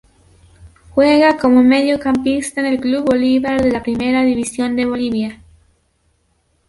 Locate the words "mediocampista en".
1.61-2.65